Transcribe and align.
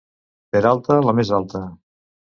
Peralta, 0.55 0.97
la 1.09 1.15
més 1.19 1.33
alta. 1.41 1.63